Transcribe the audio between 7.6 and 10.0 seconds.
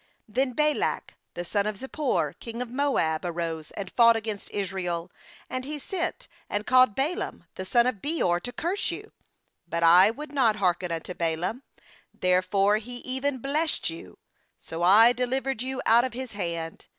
son of Beor to curse you. "But